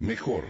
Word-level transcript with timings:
Mejor 0.00 0.44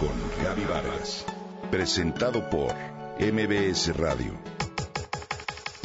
con 0.00 0.42
Gaby 0.42 0.64
Vargas. 0.64 1.24
Presentado 1.70 2.50
por 2.50 2.74
MBS 3.20 3.96
Radio. 3.96 4.36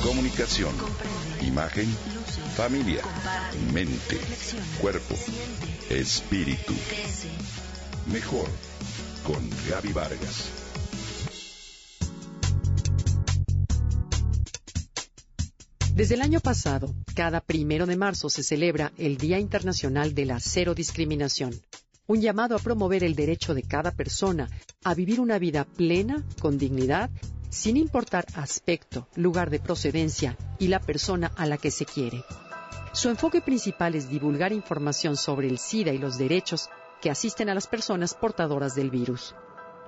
Comunicación, 0.02 0.74
imagen, 1.46 1.86
familia, 2.56 3.04
mente, 3.72 4.18
cuerpo, 4.82 5.14
espíritu. 5.92 6.74
Mejor 8.12 8.48
con 9.24 9.48
Gaby 9.70 9.94
Vargas. 9.94 10.50
Desde 15.94 16.16
el 16.16 16.24
año 16.24 16.40
pasado, 16.40 16.92
cada 17.14 17.40
primero 17.40 17.86
de 17.86 17.98
marzo 17.98 18.32
se 18.32 18.42
celebra 18.42 18.92
el 18.98 19.18
Día 19.18 19.38
Internacional 19.38 20.16
de 20.16 20.26
la 20.26 20.40
Cero 20.40 20.74
Discriminación 20.74 21.54
un 22.08 22.22
llamado 22.22 22.56
a 22.56 22.60
promover 22.60 23.04
el 23.04 23.16
derecho 23.16 23.54
de 23.54 23.64
cada 23.64 23.92
persona 23.92 24.50
a 24.84 24.94
vivir 24.94 25.20
una 25.20 25.40
vida 25.40 25.64
plena, 25.64 26.24
con 26.42 26.58
dignidad, 26.58 27.10
sin 27.50 27.78
importar 27.78 28.26
aspecto, 28.36 29.08
lugar 29.16 29.50
de 29.50 29.60
procedencia 29.60 30.38
y 30.60 30.68
la 30.68 30.80
persona 30.80 31.32
a 31.36 31.46
la 31.46 31.58
que 31.58 31.72
se 31.72 31.86
quiere. 31.86 32.24
Su 32.94 33.10
enfoque 33.10 33.42
principal 33.42 33.96
es 33.96 34.10
divulgar 34.10 34.52
información 34.52 35.16
sobre 35.16 35.48
el 35.48 35.60
SIDA 35.60 35.94
y 35.94 35.98
los 35.98 36.18
derechos 36.18 36.70
que 37.02 37.10
asisten 37.10 37.50
a 37.50 37.56
las 37.56 37.68
personas 37.68 38.14
portadoras 38.14 38.76
del 38.76 38.90
virus. 38.90 39.36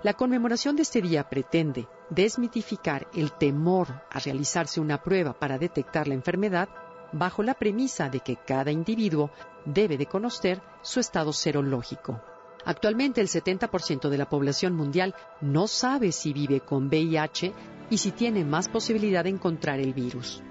La 0.04 0.14
conmemoración 0.14 0.76
de 0.76 0.84
este 0.84 1.02
día 1.02 1.28
pretende 1.30 1.88
desmitificar 2.10 3.08
el 3.16 3.32
temor 3.32 4.04
a 4.12 4.20
realizarse 4.20 4.80
una 4.80 5.02
prueba 5.02 5.34
para 5.34 5.58
detectar 5.58 6.08
la 6.08 6.14
enfermedad 6.14 6.70
bajo 7.16 7.44
la 7.44 7.54
premisa 7.54 8.10
de 8.10 8.20
que 8.20 8.36
cada 8.36 8.72
individuo 8.72 9.32
debe 9.64 9.98
de 9.98 10.06
conocer 10.06 10.62
su 10.82 11.00
estado 11.00 11.32
serológico. 11.32 12.22
Actualmente 12.66 13.22
el 13.22 13.28
70% 13.28 14.10
de 14.10 14.18
la 14.18 14.28
población 14.28 14.76
mundial 14.76 15.16
no 15.40 15.68
sabe 15.68 16.12
si 16.12 16.34
vive 16.34 16.60
con 16.60 16.88
VIH 16.88 17.54
y 17.90 17.98
si 17.98 18.12
tiene 18.12 18.44
más 18.44 18.68
posibilidad 18.68 19.24
de 19.24 19.30
encontrar 19.30 19.80
el 19.80 19.94
virus. 19.94 20.42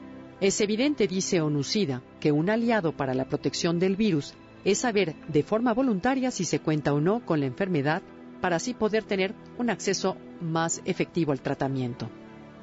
Es 0.41 0.61
evidente, 0.61 1.07
dice 1.07 1.41
ONUCIDA, 1.41 2.03
que 2.19 2.33
un 2.33 2.49
aliado 2.49 2.93
para 2.93 3.15
la 3.15 3.27
protección 3.27 3.79
del 3.79 3.97
virus 3.97 4.35
es 4.65 4.79
saber 4.79 5.15
de 5.29 5.43
forma 5.43 5.75
voluntaria 5.75 6.31
si 6.31 6.45
se 6.45 6.61
cuenta 6.61 6.95
o 6.95 7.01
no 7.01 7.25
con 7.27 7.41
la 7.41 7.47
enfermedad 7.47 8.03
para 8.41 8.57
así 8.57 8.73
poder 8.73 9.05
tener 9.05 9.35
un 9.59 9.69
acceso 9.69 10.17
más 10.41 10.81
efectivo 10.87 11.33
al 11.33 11.43
tratamiento. 11.43 12.09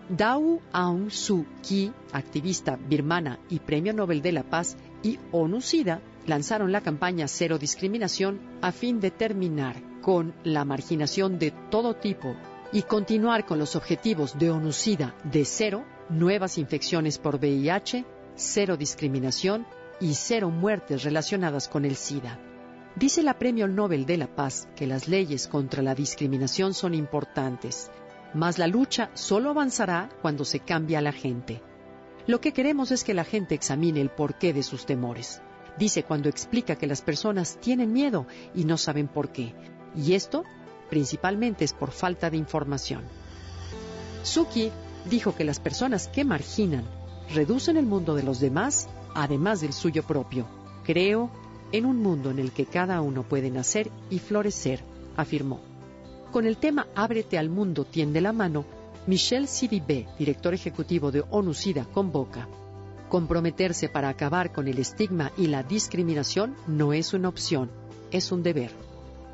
Dao 0.09 0.61
Aung 0.71 1.09
Suu 1.09 1.45
Kyi, 1.61 1.91
activista 2.11 2.75
birmana 2.75 3.39
y 3.49 3.59
Premio 3.59 3.93
Nobel 3.93 4.21
de 4.21 4.31
la 4.31 4.43
Paz, 4.43 4.75
y 5.03 5.19
ONU-SIDA 5.31 6.01
lanzaron 6.27 6.71
la 6.71 6.81
campaña 6.81 7.27
Cero 7.27 7.57
Discriminación 7.57 8.39
a 8.61 8.71
fin 8.71 8.99
de 8.99 9.11
terminar 9.11 9.81
con 10.01 10.33
la 10.43 10.65
marginación 10.65 11.39
de 11.39 11.51
todo 11.69 11.95
tipo 11.95 12.35
y 12.73 12.83
continuar 12.83 13.45
con 13.45 13.59
los 13.59 13.75
objetivos 13.75 14.37
de 14.37 14.51
ONU-SIDA 14.51 15.15
de 15.23 15.45
cero 15.45 15.85
nuevas 16.09 16.57
infecciones 16.57 17.17
por 17.17 17.35
VIH, 17.35 18.05
cero 18.35 18.77
discriminación 18.77 19.65
y 19.99 20.13
cero 20.15 20.49
muertes 20.49 21.03
relacionadas 21.03 21.67
con 21.67 21.85
el 21.85 21.95
SIDA. 21.95 22.39
Dice 22.95 23.23
la 23.23 23.37
Premio 23.39 23.67
Nobel 23.67 24.05
de 24.05 24.17
la 24.17 24.27
Paz 24.27 24.67
que 24.75 24.87
las 24.87 25.07
leyes 25.07 25.47
contra 25.47 25.81
la 25.81 25.95
discriminación 25.95 26.73
son 26.73 26.93
importantes, 26.93 27.89
mas 28.33 28.57
la 28.57 28.67
lucha 28.67 29.09
solo 29.13 29.49
avanzará 29.49 30.09
cuando 30.21 30.45
se 30.45 30.59
cambia 30.59 30.99
a 30.99 31.01
la 31.01 31.11
gente. 31.11 31.61
Lo 32.27 32.39
que 32.39 32.53
queremos 32.53 32.91
es 32.91 33.03
que 33.03 33.13
la 33.13 33.23
gente 33.23 33.55
examine 33.55 33.99
el 33.99 34.09
porqué 34.09 34.53
de 34.53 34.63
sus 34.63 34.85
temores. 34.85 35.41
Dice 35.77 36.03
cuando 36.03 36.29
explica 36.29 36.75
que 36.75 36.87
las 36.87 37.01
personas 37.01 37.57
tienen 37.59 37.93
miedo 37.93 38.27
y 38.53 38.65
no 38.65 38.77
saben 38.77 39.07
por 39.07 39.31
qué. 39.31 39.55
Y 39.95 40.13
esto 40.13 40.43
principalmente 40.89 41.65
es 41.65 41.73
por 41.73 41.91
falta 41.91 42.29
de 42.29 42.37
información. 42.37 43.03
Suki 44.23 44.71
dijo 45.09 45.35
que 45.35 45.43
las 45.43 45.59
personas 45.59 46.07
que 46.07 46.25
marginan 46.25 46.85
reducen 47.33 47.77
el 47.77 47.85
mundo 47.85 48.13
de 48.13 48.23
los 48.23 48.39
demás, 48.39 48.87
además 49.15 49.61
del 49.61 49.73
suyo 49.73 50.03
propio. 50.03 50.45
Creo 50.83 51.31
en 51.71 51.85
un 51.85 52.01
mundo 52.01 52.29
en 52.29 52.39
el 52.39 52.51
que 52.51 52.65
cada 52.65 53.01
uno 53.01 53.23
puede 53.23 53.49
nacer 53.49 53.89
y 54.09 54.19
florecer, 54.19 54.83
afirmó. 55.15 55.70
Con 56.31 56.47
el 56.47 56.55
tema 56.55 56.87
Ábrete 56.95 57.37
al 57.37 57.49
mundo, 57.49 57.83
tiende 57.83 58.21
la 58.21 58.31
mano, 58.31 58.63
Michel 59.05 59.49
Sidibé, 59.49 60.07
director 60.17 60.53
ejecutivo 60.53 61.11
de 61.11 61.25
ONU-SIDA, 61.29 61.83
convoca. 61.83 62.47
Comprometerse 63.09 63.89
para 63.89 64.07
acabar 64.07 64.53
con 64.53 64.69
el 64.69 64.79
estigma 64.79 65.33
y 65.37 65.47
la 65.47 65.63
discriminación 65.63 66.55
no 66.67 66.93
es 66.93 67.13
una 67.13 67.27
opción, 67.27 67.69
es 68.11 68.31
un 68.31 68.43
deber. 68.43 68.71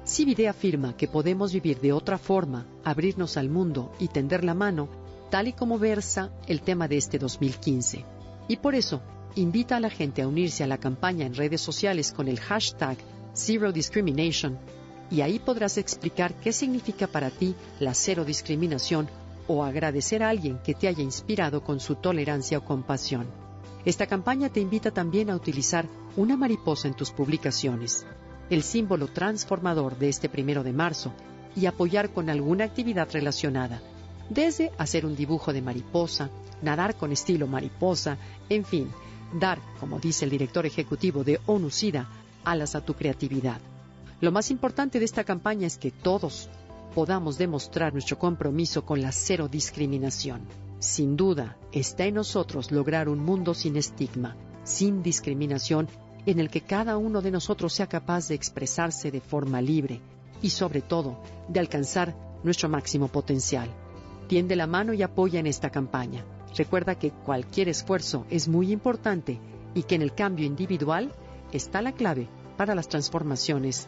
Cibide 0.08 0.48
afirma 0.48 0.98
que 0.98 1.08
podemos 1.08 1.54
vivir 1.54 1.80
de 1.82 1.94
otra 1.94 2.18
forma, 2.18 2.66
abrirnos 2.84 3.38
al 3.38 3.50
mundo 3.50 3.92
y 4.00 4.08
tender 4.08 4.44
la 4.44 4.56
mano, 4.56 4.90
tal 5.30 5.50
y 5.50 5.54
como 5.54 5.78
versa 5.78 6.32
el 6.48 6.62
tema 6.62 6.88
de 6.88 6.98
este 6.98 7.20
2015. 7.20 8.06
Y 8.48 8.58
por 8.58 8.74
eso, 8.74 9.02
invita 9.36 9.78
a 9.78 9.80
la 9.80 9.92
gente 9.92 10.24
a 10.24 10.28
unirse 10.28 10.64
a 10.64 10.68
la 10.68 10.80
campaña 10.80 11.28
en 11.28 11.36
redes 11.36 11.62
sociales 11.62 12.12
con 12.12 12.28
el 12.28 12.40
hashtag 12.40 12.98
Zero 13.36 13.72
Discrimination 13.72 14.58
y 15.10 15.22
ahí 15.22 15.40
podrás 15.40 15.78
explicar 15.78 16.34
qué 16.36 16.52
significa 16.52 17.08
para 17.08 17.30
ti 17.30 17.56
la 17.80 17.94
cero 17.94 18.26
discriminación 18.26 19.08
o 19.48 19.64
agradecer 19.64 20.24
a 20.24 20.30
alguien 20.30 20.60
que 20.64 20.74
te 20.74 20.88
haya 20.88 21.02
inspirado 21.02 21.64
con 21.64 21.80
su 21.80 21.96
tolerancia 21.96 22.58
o 22.58 22.66
compasión. 22.66 23.28
Esta 23.86 24.06
campaña 24.06 24.50
te 24.50 24.60
invita 24.60 24.92
también 24.92 25.30
a 25.30 25.36
utilizar 25.36 25.88
una 26.18 26.36
mariposa 26.36 26.88
en 26.88 26.94
tus 26.94 27.12
publicaciones, 27.12 28.06
el 28.50 28.64
símbolo 28.64 29.08
transformador 29.08 29.98
de 29.98 30.10
este 30.10 30.28
primero 30.28 30.64
de 30.64 30.74
marzo, 30.74 31.14
y 31.56 31.66
apoyar 31.66 32.12
con 32.12 32.30
alguna 32.30 32.66
actividad 32.66 33.08
relacionada, 33.12 33.82
desde 34.30 34.72
hacer 34.78 35.06
un 35.06 35.16
dibujo 35.16 35.54
de 35.54 35.62
mariposa, 35.62 36.30
nadar 36.62 36.96
con 36.96 37.12
estilo 37.12 37.48
mariposa, 37.48 38.18
en 38.50 38.66
fin, 38.66 38.92
dar, 39.34 39.60
como 39.80 40.00
dice 40.00 40.26
el 40.26 40.32
director 40.32 40.66
ejecutivo 40.66 41.24
de 41.24 41.40
ONU-SIDA, 41.46 42.08
alas 42.44 42.76
a 42.76 42.82
tu 42.82 42.94
creatividad. 42.94 43.60
Lo 44.20 44.32
más 44.32 44.50
importante 44.50 44.98
de 44.98 45.06
esta 45.06 45.24
campaña 45.24 45.68
es 45.68 45.78
que 45.78 45.92
todos 45.92 46.50
podamos 46.96 47.38
demostrar 47.38 47.94
nuestro 47.94 48.18
compromiso 48.18 48.84
con 48.84 49.00
la 49.00 49.12
cero 49.12 49.48
discriminación. 49.48 50.42
Sin 50.80 51.16
duda, 51.16 51.56
está 51.72 52.06
en 52.06 52.16
nosotros 52.16 52.72
lograr 52.72 53.10
un 53.10 53.20
mundo 53.20 53.54
sin 53.54 53.78
estigma, 53.78 54.36
sin 54.64 55.04
discriminación, 55.04 55.88
en 56.26 56.40
el 56.40 56.50
que 56.50 56.62
cada 56.62 56.98
uno 56.98 57.22
de 57.22 57.30
nosotros 57.30 57.74
sea 57.74 57.86
capaz 57.86 58.28
de 58.28 58.34
expresarse 58.34 59.12
de 59.12 59.22
forma 59.22 59.62
libre 59.62 60.02
y, 60.42 60.50
sobre 60.50 60.82
todo, 60.82 61.22
de 61.48 61.60
alcanzar 61.60 62.16
nuestro 62.44 62.70
máximo 62.70 63.10
potencial. 63.10 63.70
Tiende 64.28 64.56
la 64.56 64.66
mano 64.66 64.94
y 64.94 65.04
apoya 65.04 65.40
en 65.40 65.46
esta 65.46 65.70
campaña. 65.70 66.26
Recuerda 66.58 66.96
que 66.96 67.12
cualquier 67.12 67.70
esfuerzo 67.70 68.26
es 68.32 68.48
muy 68.48 68.72
importante 68.72 69.40
y 69.76 69.84
que 69.84 69.94
en 69.94 70.02
el 70.02 70.16
cambio 70.16 70.48
individual 70.48 71.14
está 71.52 71.84
la 71.84 71.92
clave 71.92 72.28
para 72.58 72.74
las 72.74 72.90
transformaciones 72.90 73.88